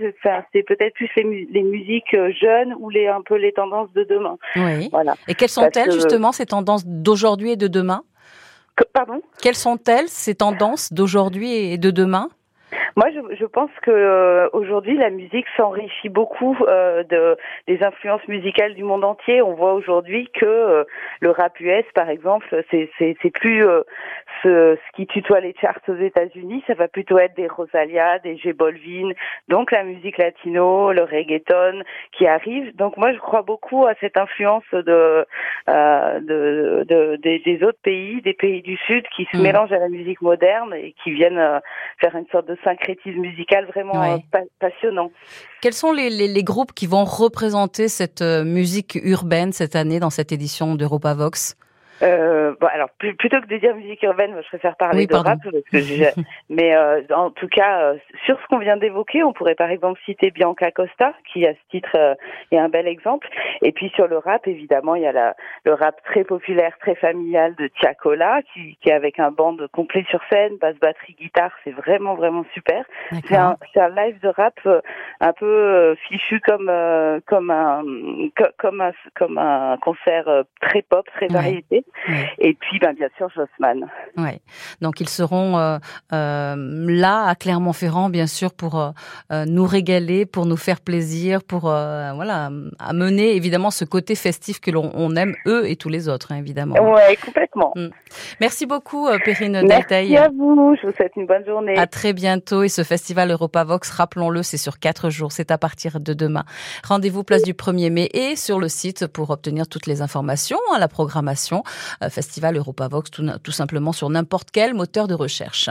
c'est 0.53 0.63
peut-être 0.63 0.93
plus 0.95 1.09
les, 1.15 1.47
les, 1.49 1.63
musiques 1.63 2.15
jeunes 2.41 2.75
ou 2.79 2.89
les 2.89 3.07
un 3.07 3.21
peu 3.21 3.35
les 3.35 3.53
tendances 3.53 3.91
de 3.93 4.03
demain. 4.03 4.37
Oui. 4.57 4.89
Voilà. 4.91 5.15
Et 5.29 5.33
quelles 5.33 5.49
sont-elles 5.49 5.91
justement 5.91 6.33
ces 6.33 6.45
tendances 6.45 6.85
d'aujourd'hui 6.85 7.51
et 7.51 7.57
de 7.57 7.67
demain? 7.67 8.03
Quelles 9.41 9.55
sont-elles 9.55 10.09
ces 10.09 10.35
tendances 10.35 10.91
d'aujourd'hui 10.91 11.51
et 11.51 11.77
de 11.77 11.91
demain? 11.91 12.29
Moi, 12.95 13.07
je, 13.11 13.35
je, 13.35 13.45
pense 13.45 13.71
que 13.81 13.91
euh, 13.91 14.47
aujourd'hui, 14.53 14.97
la 14.97 15.09
musique 15.09 15.45
s'enrichit 15.57 16.07
beaucoup 16.07 16.55
euh, 16.61 17.03
de 17.03 17.37
des 17.67 17.83
influences 17.83 18.25
musicales 18.29 18.73
du 18.73 18.83
monde 18.83 19.03
entier. 19.03 19.41
On 19.41 19.53
voit 19.53 19.73
aujourd'hui 19.73 20.29
que 20.33 20.45
euh, 20.45 20.83
le 21.19 21.31
rap 21.31 21.59
US, 21.59 21.83
par 21.93 22.09
exemple, 22.09 22.63
c'est 22.71 22.89
c'est 22.97 23.31
plus 23.31 23.65
euh, 23.65 23.81
ce, 24.43 24.77
ce, 24.77 24.95
qui 24.95 25.07
tutoie 25.07 25.41
les 25.41 25.53
charts 25.59 25.81
aux 25.89 25.97
États-Unis. 25.97 26.63
Ça 26.67 26.73
va 26.73 26.87
plutôt 26.87 27.17
être 27.17 27.35
des 27.35 27.47
Rosalia, 27.47 28.19
des 28.19 28.37
J 28.37 28.53
Bolvin, 28.53 29.11
donc 29.49 29.71
la 29.71 29.83
musique 29.83 30.17
latino, 30.17 30.93
le 30.93 31.03
reggaeton 31.03 31.83
qui 32.13 32.27
arrive. 32.27 32.73
Donc 32.77 32.95
moi, 32.95 33.11
je 33.11 33.19
crois 33.19 33.41
beaucoup 33.41 33.85
à 33.85 33.95
cette 33.99 34.15
influence 34.15 34.63
de, 34.71 35.25
euh, 35.67 36.19
de, 36.21 36.85
de 36.87 37.17
des, 37.17 37.39
des, 37.39 37.63
autres 37.63 37.81
pays, 37.83 38.21
des 38.21 38.33
pays 38.33 38.61
du 38.61 38.77
Sud, 38.77 39.05
qui 39.15 39.27
se 39.33 39.37
mm. 39.37 39.41
mélangent 39.41 39.73
à 39.73 39.79
la 39.79 39.89
musique 39.89 40.21
moderne 40.21 40.73
et 40.73 40.95
qui 41.03 41.11
viennent 41.11 41.61
faire 41.99 42.15
une 42.15 42.27
sorte 42.27 42.47
de 42.47 42.57
syncrétisme 42.85 43.19
musical 43.19 43.65
vraiment 43.67 44.01
euh, 44.03 44.17
passionnant. 44.59 45.11
Quels 45.61 45.73
sont 45.73 45.91
les, 45.91 46.09
les, 46.09 46.27
les, 46.27 46.43
groupes 46.43 46.73
qui 46.73 46.87
vont 46.87 47.03
représenter 47.03 47.87
cette 47.87 48.21
euh, 48.21 48.43
musique 48.43 48.99
urbaine 49.03 49.51
cette 49.51 49.75
année 49.75 49.99
dans 49.99 50.09
cette 50.09 50.31
édition 50.31 50.75
d'Europa 50.75 51.13
Vox? 51.13 51.57
Euh, 52.01 52.53
bon, 52.59 52.67
alors 52.67 52.89
plutôt 52.97 53.39
que 53.39 53.47
de 53.47 53.57
dire 53.57 53.75
musique 53.75 54.03
urbaine, 54.03 54.31
moi, 54.31 54.41
je 54.41 54.47
préfère 54.49 54.75
parler 54.75 55.07
de 55.07 55.15
rap, 55.15 55.39
parce 55.43 55.63
que 55.71 56.19
mais 56.49 56.75
euh, 56.75 57.01
en 57.15 57.31
tout 57.31 57.47
cas, 57.47 57.79
euh, 57.79 57.97
sur 58.25 58.39
ce 58.41 58.47
qu'on 58.47 58.57
vient 58.57 58.77
d'évoquer, 58.77 59.23
on 59.23 59.31
pourrait 59.31 59.55
par 59.55 59.69
exemple 59.69 59.99
citer 60.05 60.31
Bianca 60.31 60.71
Costa, 60.71 61.13
qui 61.31 61.45
à 61.45 61.53
ce 61.53 61.59
titre 61.71 61.95
euh, 61.95 62.15
est 62.51 62.57
un 62.57 62.69
bel 62.69 62.87
exemple. 62.87 63.27
Et 63.61 63.71
puis 63.71 63.91
sur 63.95 64.07
le 64.07 64.17
rap, 64.17 64.47
évidemment, 64.47 64.95
il 64.95 65.03
y 65.03 65.07
a 65.07 65.13
la, 65.13 65.35
le 65.63 65.73
rap 65.73 66.01
très 66.03 66.23
populaire, 66.25 66.77
très 66.79 66.95
familial 66.95 67.55
de 67.55 67.67
Tiakola, 67.79 68.41
qui, 68.53 68.77
qui 68.81 68.89
est 68.89 68.93
avec 68.93 69.19
un 69.19 69.31
band 69.31 69.57
complet 69.71 70.05
sur 70.09 70.19
scène, 70.29 70.57
basse, 70.57 70.75
batterie, 70.81 71.15
guitare, 71.19 71.51
c'est 71.63 71.71
vraiment 71.71 72.15
vraiment 72.15 72.45
super. 72.53 72.83
C'est 73.27 73.35
un, 73.35 73.55
un, 73.75 73.89
live 73.89 74.19
de 74.19 74.27
rap 74.29 74.59
un 75.21 75.33
peu 75.33 75.95
fichu 76.07 76.41
comme 76.41 76.71
comme 77.25 77.51
un 77.51 77.83
comme 78.57 78.81
un 78.81 78.91
comme 79.13 79.37
un 79.37 79.77
concert 79.77 80.43
très 80.59 80.81
pop, 80.81 81.07
très 81.15 81.27
variété. 81.27 81.84
Et 82.39 82.53
puis, 82.53 82.79
ben, 82.79 82.93
bien 82.93 83.07
sûr, 83.17 83.29
Jossman. 83.29 83.89
Ouais. 84.17 84.39
Donc, 84.81 84.99
ils 84.99 85.09
seront 85.09 85.57
euh, 85.57 85.77
euh, 86.13 86.55
là 86.87 87.25
à 87.25 87.35
Clermont-Ferrand, 87.35 88.09
bien 88.09 88.27
sûr, 88.27 88.53
pour 88.53 88.79
euh, 88.79 89.45
nous 89.45 89.65
régaler, 89.65 90.25
pour 90.25 90.45
nous 90.45 90.57
faire 90.57 90.81
plaisir, 90.81 91.43
pour 91.43 91.61
voilà, 91.61 92.49
amener 92.79 93.35
évidemment 93.35 93.71
ce 93.71 93.85
côté 93.85 94.15
festif 94.15 94.59
que 94.59 94.71
l'on 94.71 95.15
aime 95.15 95.35
eux 95.47 95.67
et 95.67 95.75
tous 95.75 95.89
les 95.89 96.07
autres, 96.09 96.31
hein, 96.31 96.37
évidemment. 96.37 96.75
Ouais, 96.75 97.15
complètement. 97.23 97.73
Mm. 97.75 97.87
Merci 98.39 98.65
beaucoup, 98.65 99.07
Perrine 99.23 99.63
Merci 99.67 100.15
à 100.17 100.29
vous. 100.29 100.75
Je 100.81 100.87
vous 100.87 100.93
souhaite 100.93 101.13
une 101.15 101.25
bonne 101.25 101.45
journée. 101.45 101.77
À 101.77 101.87
très 101.87 102.13
bientôt. 102.13 102.63
Et 102.63 102.69
ce 102.69 102.83
festival 102.83 103.31
Europavox, 103.31 103.89
rappelons-le, 103.89 104.43
c'est 104.43 104.57
sur 104.57 104.79
quatre 104.79 105.09
jours. 105.09 105.31
C'est 105.31 105.51
à 105.51 105.57
partir 105.57 105.99
de 105.99 106.13
demain. 106.13 106.43
Rendez-vous 106.83 107.23
place 107.23 107.43
du 107.43 107.53
1er 107.53 107.89
mai 107.89 108.09
et 108.13 108.35
sur 108.35 108.59
le 108.59 108.67
site 108.67 109.07
pour 109.07 109.29
obtenir 109.29 109.67
toutes 109.67 109.87
les 109.87 110.01
informations, 110.01 110.59
à 110.75 110.79
la 110.79 110.87
programmation. 110.87 111.63
Euh, 112.03 112.09
festival 112.09 112.57
Europavox, 112.57 113.11
tout, 113.11 113.25
tout 113.43 113.51
simplement 113.51 113.91
sur 113.91 114.09
n'importe 114.09 114.49
quel 114.51 114.73
moteur 114.73 115.07
de 115.07 115.13
recherche. 115.13 115.69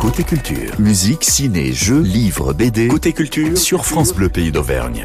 Côté 0.00 0.24
culture, 0.24 0.72
musique, 0.78 1.24
ciné, 1.24 1.72
jeux, 1.72 2.00
livres, 2.00 2.52
BD. 2.52 2.88
Côté 2.88 3.12
culture 3.12 3.58
sur 3.58 3.84
France 3.84 4.14
Bleu 4.14 4.28
Pays 4.28 4.52
d'Auvergne. 4.52 5.04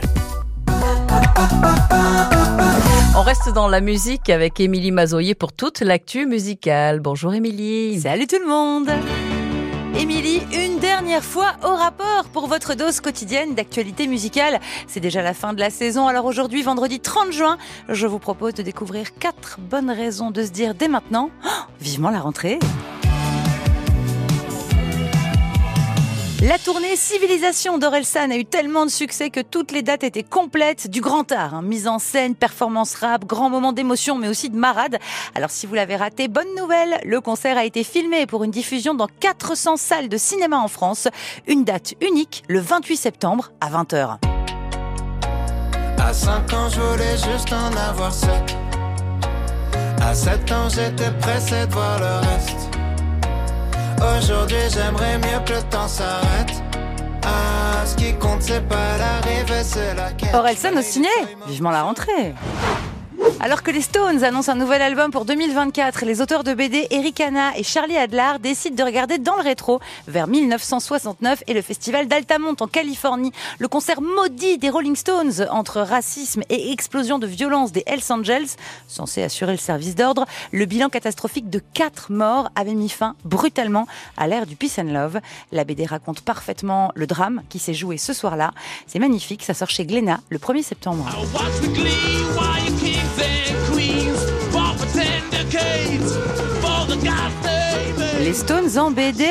On 3.17 3.21
reste 3.21 3.53
dans 3.53 3.67
la 3.67 3.81
musique 3.81 4.29
avec 4.29 4.59
Émilie 4.59 4.91
Mazoyer 4.91 5.35
pour 5.35 5.53
toute 5.53 5.81
l'actu 5.81 6.25
musicale. 6.25 6.99
Bonjour 6.99 7.33
Émilie. 7.33 7.99
Salut 8.01 8.27
tout 8.27 8.39
le 8.39 8.47
monde. 8.47 8.89
Émilie, 9.97 10.41
une 10.51 10.79
dernière 10.79 11.23
fois 11.23 11.53
au 11.63 11.73
rapport 11.73 12.25
pour 12.33 12.47
votre 12.47 12.75
dose 12.75 12.99
quotidienne 12.99 13.55
d'actualité 13.55 14.07
musicale. 14.07 14.59
C'est 14.87 14.99
déjà 14.99 15.21
la 15.21 15.33
fin 15.33 15.53
de 15.53 15.59
la 15.61 15.69
saison, 15.69 16.07
alors 16.07 16.25
aujourd'hui, 16.25 16.63
vendredi 16.63 16.99
30 16.99 17.31
juin, 17.31 17.57
je 17.87 18.05
vous 18.05 18.19
propose 18.19 18.53
de 18.55 18.61
découvrir 18.61 19.17
quatre 19.17 19.57
bonnes 19.61 19.89
raisons 19.89 20.31
de 20.31 20.43
se 20.43 20.51
dire 20.51 20.75
dès 20.75 20.89
maintenant, 20.89 21.29
oh, 21.45 21.49
vivement 21.79 22.09
la 22.09 22.19
rentrée. 22.19 22.59
La 26.47 26.59
tournée 26.59 26.95
Civilisation 26.95 27.79
d'Orelsan 27.79 28.29
a 28.29 28.35
eu 28.35 28.45
tellement 28.45 28.85
de 28.85 28.91
succès 28.91 29.31
que 29.31 29.39
toutes 29.39 29.71
les 29.71 29.81
dates 29.81 30.03
étaient 30.03 30.21
complètes 30.21 30.87
du 30.87 31.01
grand 31.01 31.31
art. 31.31 31.55
Hein. 31.55 31.63
Mise 31.63 31.87
en 31.87 31.97
scène, 31.97 32.35
performance 32.35 32.93
rap, 32.93 33.25
grand 33.25 33.49
moment 33.49 33.73
d'émotion, 33.73 34.15
mais 34.15 34.27
aussi 34.27 34.51
de 34.51 34.55
marade. 34.55 34.99
Alors 35.33 35.49
si 35.49 35.65
vous 35.65 35.73
l'avez 35.73 35.95
raté, 35.95 36.27
bonne 36.27 36.53
nouvelle, 36.55 36.99
le 37.03 37.19
concert 37.19 37.57
a 37.57 37.65
été 37.65 37.83
filmé 37.83 38.27
pour 38.27 38.43
une 38.43 38.51
diffusion 38.51 38.93
dans 38.93 39.07
400 39.21 39.75
salles 39.77 40.07
de 40.07 40.17
cinéma 40.17 40.59
en 40.59 40.67
France. 40.67 41.07
Une 41.47 41.63
date 41.63 41.95
unique, 41.99 42.43
le 42.47 42.59
28 42.59 42.95
septembre 42.95 43.51
à 43.59 43.71
20h. 43.71 44.19
À 45.97 46.13
5 46.13 46.53
ans, 46.53 46.69
je 46.69 46.79
voulais 46.79 47.17
juste 47.17 47.51
en 47.53 47.75
avoir 47.89 48.13
7. 48.13 48.29
À 49.99 50.13
7 50.13 50.51
ans, 50.51 50.69
j'étais 50.69 51.09
de 51.09 51.73
voir 51.73 51.99
le 51.99 52.27
reste. 52.27 52.64
Aujourd'hui 53.97 54.57
j'aimerais 54.73 55.17
mieux 55.17 55.39
que 55.45 55.53
le 55.53 55.61
temps 55.69 55.87
s'arrête. 55.87 56.61
Ah, 57.23 57.85
ce 57.85 57.95
qui 57.95 58.13
compte 58.15 58.41
c'est 58.41 58.61
pas 58.67 58.97
l'arrivée, 58.97 59.63
c'est 59.63 59.95
la 59.95 60.11
quête. 60.11 60.33
Orelsan 60.33 60.77
au 60.77 60.81
ciné 60.81 61.07
Vivement 61.47 61.71
la 61.71 61.83
rentrée 61.83 62.33
alors 63.39 63.63
que 63.63 63.71
les 63.71 63.81
Stones 63.81 64.23
annoncent 64.23 64.51
un 64.51 64.55
nouvel 64.55 64.81
album 64.81 65.11
pour 65.11 65.25
2024, 65.25 66.05
les 66.05 66.21
auteurs 66.21 66.43
de 66.43 66.53
BD 66.53 66.87
Eric 66.89 67.19
Hanna 67.19 67.57
et 67.57 67.63
Charlie 67.63 67.97
Adler 67.97 68.39
décident 68.41 68.75
de 68.75 68.83
regarder 68.83 69.17
dans 69.17 69.35
le 69.35 69.41
rétro 69.41 69.79
vers 70.07 70.27
1969 70.27 71.43
et 71.47 71.53
le 71.53 71.61
festival 71.61 72.07
d'Altamont 72.07 72.55
en 72.59 72.67
Californie. 72.67 73.31
Le 73.59 73.67
concert 73.67 74.01
maudit 74.01 74.57
des 74.57 74.69
Rolling 74.69 74.95
Stones 74.95 75.47
entre 75.51 75.81
racisme 75.81 76.43
et 76.49 76.71
explosion 76.71 77.19
de 77.19 77.27
violence 77.27 77.71
des 77.71 77.83
Hells 77.85 78.11
Angels, 78.11 78.47
censé 78.87 79.21
assurer 79.21 79.51
le 79.51 79.57
service 79.57 79.95
d'ordre. 79.95 80.25
Le 80.51 80.65
bilan 80.65 80.89
catastrophique 80.89 81.49
de 81.49 81.61
quatre 81.73 82.11
morts 82.11 82.49
avait 82.55 82.73
mis 82.73 82.89
fin 82.89 83.15
brutalement 83.25 83.87
à 84.17 84.27
l'ère 84.27 84.45
du 84.45 84.55
peace 84.55 84.79
and 84.79 84.93
love. 84.93 85.19
La 85.51 85.65
BD 85.65 85.85
raconte 85.85 86.21
parfaitement 86.21 86.91
le 86.95 87.05
drame 87.05 87.41
qui 87.49 87.59
s'est 87.59 87.73
joué 87.73 87.97
ce 87.97 88.13
soir-là. 88.13 88.51
C'est 88.87 88.99
magnifique, 88.99 89.43
ça 89.43 89.53
sort 89.53 89.69
chez 89.69 89.85
Glénat 89.85 90.19
le 90.29 90.37
1er 90.37 90.63
septembre. 90.63 91.05
Les 98.19 98.33
Stones 98.33 98.77
en 98.77 98.91
BD 98.91 99.25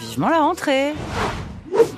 Vivement 0.00 0.28
la 0.28 0.38
rentrée 0.38 0.94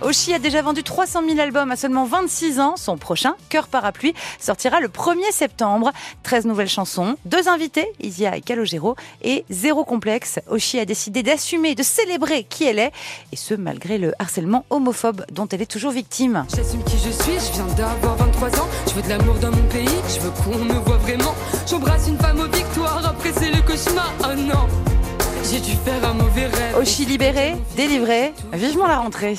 Oshi 0.00 0.32
a 0.32 0.38
déjà 0.38 0.62
vendu 0.62 0.82
300 0.82 1.22
000 1.26 1.40
albums 1.40 1.70
à 1.70 1.76
seulement 1.76 2.04
26 2.04 2.60
ans. 2.60 2.76
Son 2.76 2.96
prochain, 2.96 3.34
Cœur 3.48 3.68
Parapluie, 3.68 4.14
sortira 4.38 4.80
le 4.80 4.88
1er 4.88 5.32
septembre. 5.32 5.92
13 6.22 6.46
nouvelles 6.46 6.68
chansons, 6.68 7.16
deux 7.24 7.48
invités, 7.48 7.86
Isia 8.00 8.36
et 8.36 8.40
Calogero, 8.40 8.96
et 9.22 9.44
zéro 9.50 9.84
complexe. 9.84 10.38
Oshi 10.48 10.78
a 10.78 10.84
décidé 10.84 11.22
d'assumer, 11.22 11.74
de 11.74 11.82
célébrer 11.82 12.44
qui 12.44 12.64
elle 12.64 12.78
est, 12.78 12.92
et 13.32 13.36
ce 13.36 13.54
malgré 13.54 13.98
le 13.98 14.12
harcèlement 14.18 14.64
homophobe 14.70 15.24
dont 15.32 15.46
elle 15.48 15.62
est 15.62 15.66
toujours 15.66 15.92
victime. 15.92 16.46
J'assume 16.54 16.84
qui 16.84 16.96
je 16.96 17.10
suis, 17.10 17.34
je 17.34 17.52
viens 17.52 17.74
d'avoir 17.74 18.16
23 18.16 18.60
ans. 18.60 18.68
Je 18.88 18.94
veux 18.94 19.02
de 19.02 19.08
l'amour 19.08 19.34
dans 19.36 19.50
mon 19.50 19.68
pays, 19.68 19.88
je 20.08 20.20
veux 20.20 20.30
qu'on 20.30 20.58
me 20.58 20.74
voit 20.74 20.98
vraiment. 20.98 21.34
J'embrasse 21.68 22.08
une 22.08 22.18
femme 22.18 22.40
aux 22.40 22.56
victoires, 22.56 23.04
après 23.04 23.32
c'est 23.32 23.50
le 23.50 23.60
cauchemar. 23.62 24.12
Oh 24.22 24.34
non! 24.36 24.97
J'ai 25.44 25.60
dû 25.60 25.72
faire 25.84 26.04
un 26.04 26.14
mauvais 26.14 26.46
rêve. 26.46 26.76
Oshi 26.78 27.04
libéré, 27.04 27.56
délivré, 27.76 28.34
vivement 28.52 28.86
la 28.86 28.98
rentrée. 28.98 29.36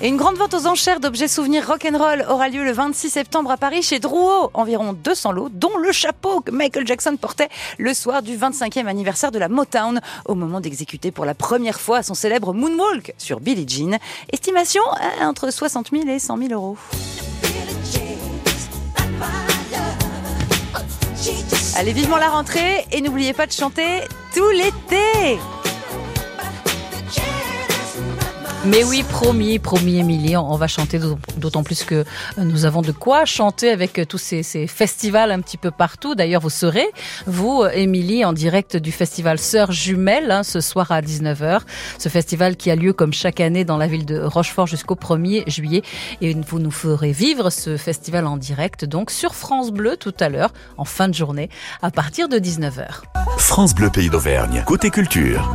Et 0.00 0.06
une 0.06 0.16
grande 0.16 0.36
vente 0.36 0.54
aux 0.54 0.66
enchères 0.66 1.00
d'objets 1.00 1.26
souvenirs 1.26 1.66
rock'n'roll 1.66 2.24
aura 2.28 2.48
lieu 2.48 2.62
le 2.62 2.70
26 2.70 3.10
septembre 3.10 3.50
à 3.50 3.56
Paris 3.56 3.82
chez 3.82 3.98
Drouot. 3.98 4.50
Environ 4.54 4.92
200 4.92 5.32
lots, 5.32 5.48
dont 5.48 5.76
le 5.76 5.90
chapeau 5.90 6.40
que 6.40 6.52
Michael 6.52 6.86
Jackson 6.86 7.16
portait 7.20 7.48
le 7.78 7.92
soir 7.94 8.22
du 8.22 8.36
25e 8.36 8.86
anniversaire 8.86 9.32
de 9.32 9.40
la 9.40 9.48
Motown, 9.48 10.00
au 10.26 10.36
moment 10.36 10.60
d'exécuter 10.60 11.10
pour 11.10 11.24
la 11.24 11.34
première 11.34 11.80
fois 11.80 12.04
son 12.04 12.14
célèbre 12.14 12.52
Moonwalk 12.52 13.14
sur 13.18 13.40
Billie 13.40 13.66
Jean. 13.68 13.98
Estimation 14.32 14.82
euh, 15.20 15.24
entre 15.24 15.50
60 15.50 15.90
000 15.90 16.08
et 16.08 16.20
100 16.20 16.36
000 16.38 16.52
euros. 16.52 16.76
Allez, 21.78 21.92
vivement 21.92 22.16
la 22.16 22.28
rentrée 22.28 22.88
et 22.90 23.00
n'oubliez 23.00 23.32
pas 23.32 23.46
de 23.46 23.52
chanter 23.52 24.00
tout 24.34 24.50
l'été. 24.50 25.38
Mais 28.68 28.84
oui, 28.84 29.02
promis, 29.02 29.58
promis, 29.58 29.98
Émilie, 29.98 30.36
on 30.36 30.56
va 30.56 30.66
chanter 30.66 31.00
d'autant 31.38 31.62
plus 31.62 31.84
que 31.84 32.04
nous 32.36 32.66
avons 32.66 32.82
de 32.82 32.92
quoi 32.92 33.24
chanter 33.24 33.70
avec 33.70 34.06
tous 34.06 34.18
ces, 34.18 34.66
festivals 34.66 35.30
un 35.30 35.40
petit 35.40 35.56
peu 35.56 35.70
partout. 35.70 36.14
D'ailleurs, 36.14 36.42
vous 36.42 36.50
serez, 36.50 36.86
vous, 37.26 37.64
Émilie, 37.72 38.26
en 38.26 38.34
direct 38.34 38.76
du 38.76 38.92
festival 38.92 39.38
Sœurs 39.38 39.72
Jumelles, 39.72 40.30
hein, 40.30 40.42
ce 40.42 40.60
soir 40.60 40.92
à 40.92 41.00
19h. 41.00 41.60
Ce 41.98 42.10
festival 42.10 42.56
qui 42.56 42.70
a 42.70 42.76
lieu 42.76 42.92
comme 42.92 43.14
chaque 43.14 43.40
année 43.40 43.64
dans 43.64 43.78
la 43.78 43.86
ville 43.86 44.04
de 44.04 44.20
Rochefort 44.20 44.66
jusqu'au 44.66 44.96
1er 44.96 45.48
juillet. 45.48 45.82
Et 46.20 46.34
vous 46.34 46.58
nous 46.58 46.70
ferez 46.70 47.12
vivre 47.12 47.48
ce 47.48 47.78
festival 47.78 48.26
en 48.26 48.36
direct, 48.36 48.84
donc 48.84 49.10
sur 49.10 49.34
France 49.34 49.70
Bleu 49.70 49.96
tout 49.96 50.14
à 50.20 50.28
l'heure, 50.28 50.52
en 50.76 50.84
fin 50.84 51.08
de 51.08 51.14
journée, 51.14 51.48
à 51.80 51.90
partir 51.90 52.28
de 52.28 52.36
19h. 52.36 52.84
France 53.38 53.74
Bleu 53.74 53.88
Pays 53.88 54.10
d'Auvergne, 54.10 54.62
côté 54.66 54.90
culture. 54.90 55.48